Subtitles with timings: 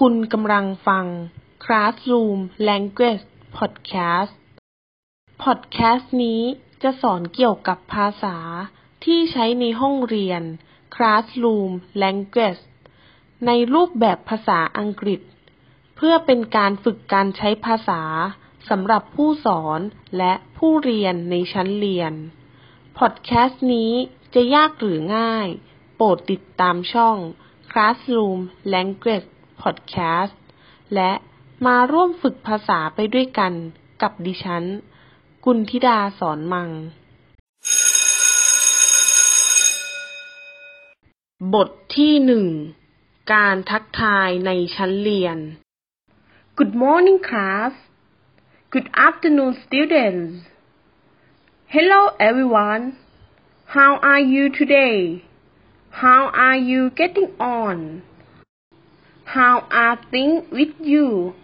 [0.00, 1.06] คุณกำลังฟัง
[1.64, 2.38] Classroom
[2.68, 3.24] Language
[3.56, 4.32] Podcast
[5.42, 6.42] พอดแคสต์นี้
[6.82, 8.36] จะสอนเกี่ยวกับภาษา
[9.04, 10.42] ที่ใช้ในห้องเรียน
[10.94, 11.70] Classroom
[12.02, 12.62] Language
[13.46, 15.20] ในรูปแบบภาษาอังกฤษ
[15.96, 18.02] เพื่อเป็นการฝึกการใช้ภาษา
[18.68, 19.80] สำหรับผู้สอน
[20.18, 22.12] และผู้เรียนในชั้นเรียน
[22.98, 23.92] พอดแคสต์นี้
[24.34, 25.48] จะยากหรือง่าย
[25.96, 27.16] โปรดติดตามช่อง
[27.72, 28.38] Classroom
[28.74, 29.28] Language
[29.64, 30.34] Podcast
[30.94, 31.12] และ
[31.66, 33.52] มาร่วมฝึกภาษาไปด้วยกัน
[34.02, 34.64] กับดิฉัน
[35.44, 36.70] กุลธิดาสอนมัง
[41.54, 42.46] บทที่หนึ่ง
[43.32, 45.38] การทักทายในชั้นเรียน
[46.58, 47.72] Good morning, class.
[48.70, 50.46] Good afternoon, students.
[51.74, 52.84] Hello, everyone.
[53.76, 55.24] How are you today?
[55.90, 57.76] How are you getting on?
[59.24, 61.34] How are things with you?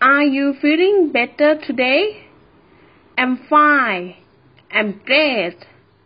[0.00, 2.26] Are you feeling better today?
[3.16, 4.16] I'm fine.
[4.70, 5.56] I'm great.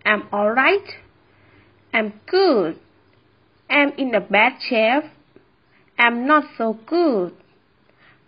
[0.04, 0.88] I'm alright.
[1.92, 2.78] I'm good.
[3.70, 5.04] I'm in a bad shape.
[5.98, 7.34] I'm not so good.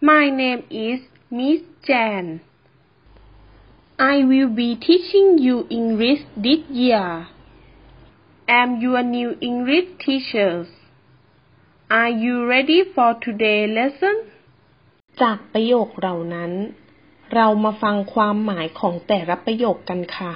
[0.00, 2.40] My name is Miss Jan.
[3.98, 7.28] I will be teaching you English this year.
[8.48, 10.66] I'm your new English teacher.
[11.88, 14.16] Are you ready for today's lesson?
[15.20, 16.52] จากประโยคเหล่านั้น
[17.34, 20.32] เรามาฟังความหมายของแต่ละประโยคกันค่ะ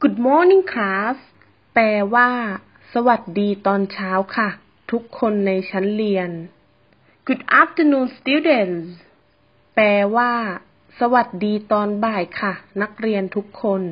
[0.00, 1.16] Good morning, class.
[1.74, 2.30] แปลว่า
[2.92, 4.48] สวัสดีตอนเช้าค่ะ
[4.90, 6.30] ทุกคนในชั้นเรียน
[7.26, 8.88] Good afternoon, students.
[9.74, 10.32] แปลว่า
[11.00, 13.82] สวัสดีตอนบ่ายค่ะ นักเรียนทุกคน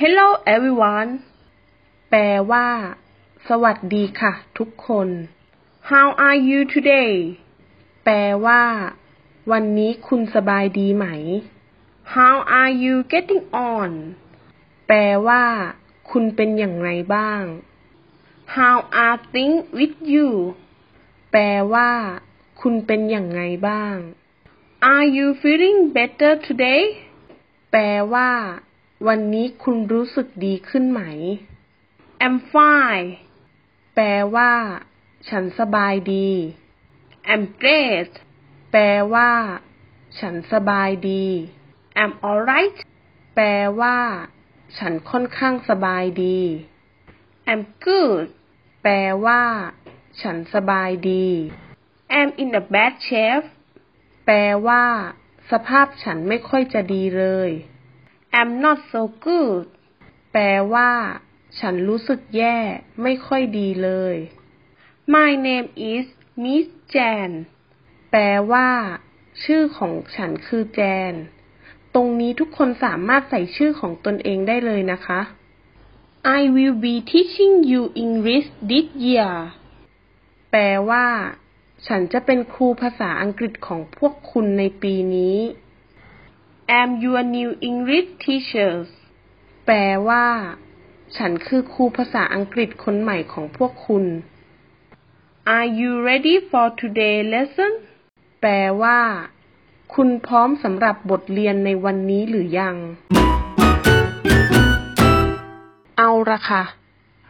[0.00, 1.10] Hello, everyone.
[2.10, 2.68] แปลว่า
[3.48, 5.10] สวัสดีค่ะ ทุกคน
[5.94, 7.12] How are you today?
[8.04, 8.16] แปล
[8.46, 8.62] ว่า
[9.50, 11.06] วันนี้คุณสบายดีไหม
[12.14, 13.90] How are you getting on?
[14.86, 15.44] แปลว่า
[16.10, 17.42] คุณเป็นอย่างไรบ้าง
[18.56, 20.28] How are things with you?
[21.32, 21.90] แปลว่า
[22.60, 23.96] คุณเป็นอย่างไรบ้าง
[24.92, 26.82] Are you feeling better today?
[27.70, 27.82] แปล
[28.12, 28.30] ว่า
[29.06, 31.00] วันนี้คุณรู้สึกดีขึ้นไหม
[32.24, 33.08] I'm fine.
[33.94, 34.06] แปล
[34.36, 34.52] ว่า
[35.28, 36.30] ฉันสบายดี
[37.32, 38.12] I'm great.
[38.72, 38.84] แปล
[39.14, 39.32] ว่า
[40.18, 41.26] ฉันสบายดี
[42.00, 42.78] I'm alright.
[43.34, 43.48] แปล
[43.80, 43.98] ว่า
[44.78, 46.40] ฉันค่อนข้างสบายดี
[47.50, 48.26] I'm good.
[48.82, 49.42] แปลว่า
[50.22, 51.28] ฉันสบายดี
[52.18, 53.46] I'm in a bad shape.
[54.26, 54.84] แปลว่า
[55.50, 57.50] สภาพฉันไม่ค่อยจะดีเลย
[58.38, 59.64] I'm not so good.
[60.32, 60.90] แปลว่า
[61.60, 62.58] ฉันรู้สึกแย่
[63.02, 64.16] ไม่ค่อยดีเลย
[65.16, 66.06] My name is
[66.42, 67.30] Miss Jan.
[68.10, 68.68] แปลว่า
[69.44, 70.80] ชื่อของฉันคือแจ
[71.12, 71.14] น
[71.94, 75.20] ตรงนี้ทุกคนสามารถใส่ชื่อของตนเองได้เลยนะคะ
[76.38, 79.34] I will be teaching you English this year.
[80.50, 81.06] แปลว่า
[81.86, 85.38] ฉันจะเป็นครูภาษาอังกฤษของพวกคุณในปีนี้
[86.78, 88.72] I'm your new English teacher.
[89.66, 90.26] แปลว่า
[91.16, 94.06] ฉันคือครูภาษาอังกฤษคนใหม่ของพวกคุณ
[95.56, 97.72] Are you ready for today lesson?
[98.40, 99.00] แปลว่า
[99.94, 102.76] คุณพร้อมสำหรับบทเรียนในวันนี้หรือยัง
[105.98, 106.64] เอาละค่ะ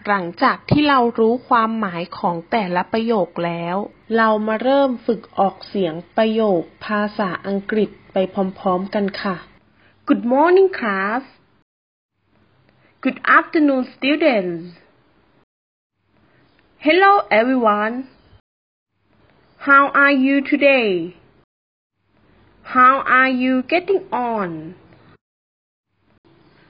[0.07, 3.77] หลังจากที่เรารู้ความหมายของแต่ละประโยคแล้ว
[4.17, 9.37] เรามาเริ่มฝึกออกเสียงประโยคภาษาอังกฤษไปพร้อมๆกันค่ะ
[10.09, 11.23] Good morning, class.
[13.05, 14.88] Good afternoon, students.
[16.81, 18.07] Hello, everyone.
[19.57, 21.17] How are you today?
[22.63, 24.77] How are you getting on?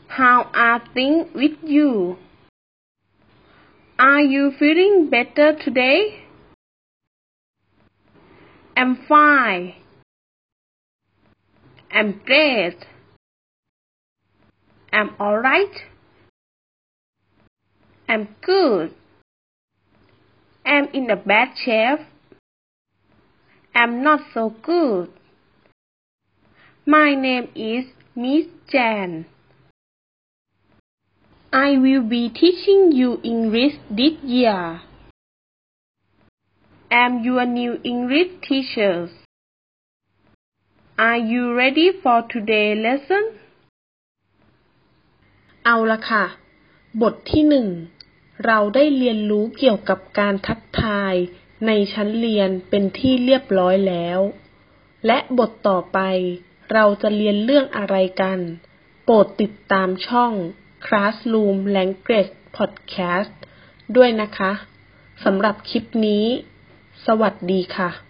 [0.06, 2.16] How are things with you?
[3.98, 6.24] Are you feeling better today?
[8.74, 9.74] I'm fine.
[11.92, 12.86] I'm great.
[14.90, 15.82] I'm alright.
[18.08, 18.94] I'm good.
[20.67, 21.99] I'm in a bad shape.
[23.75, 25.09] I'm not so good.
[26.85, 29.25] My name is Miss Jan.
[31.51, 34.81] I will be teaching you English this year.
[36.91, 39.09] I'm your new English teacher.
[40.97, 43.23] Are you ready for today's lesson?
[45.65, 46.23] เอาละค่ะ
[47.01, 47.67] บทที่หนึ่ง
[48.46, 51.14] เราได้เรียนรู้เกี่ยวกับการทักทาย
[51.66, 54.20] ในชั้นเรียนเป็นที่เรียบร้อยแล้ว
[55.06, 55.98] และบทต่อไป
[56.72, 58.38] เราจะเรียนเรื่องอะไรกัน
[59.04, 60.32] โปรดติดตามช่อง
[60.86, 63.32] Classroom Language Podcast
[63.96, 64.52] ด้วยนะคะ
[65.24, 66.24] สำหรับคลิปนี้
[67.06, 68.07] สวัสดีค่ะ